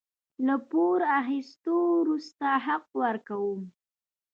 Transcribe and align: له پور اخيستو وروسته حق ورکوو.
له 0.45 0.55
پور 0.69 0.99
اخيستو 1.19 1.73
وروسته 1.99 2.45
حق 2.65 2.85
ورکوو. 3.01 3.55